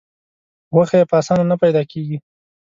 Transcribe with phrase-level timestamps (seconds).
[0.73, 2.17] غوښه یې په اسانه نه پیدا کېږي.